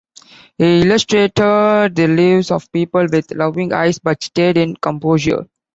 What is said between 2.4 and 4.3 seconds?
of people with loving eyes, but